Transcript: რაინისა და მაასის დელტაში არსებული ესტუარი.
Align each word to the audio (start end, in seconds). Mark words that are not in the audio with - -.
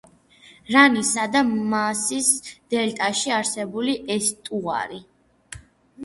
რაინისა 0.75 1.25
და 1.33 1.41
მაასის 1.49 2.29
დელტაში 2.73 3.33
არსებული 3.35 3.93
ესტუარი. 4.15 4.99